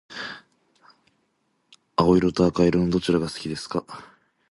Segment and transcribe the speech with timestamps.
[1.95, 3.85] 青色と赤色のどちらが好きですか？